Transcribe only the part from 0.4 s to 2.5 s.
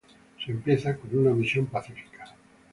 Se empieza con una misión pacífica.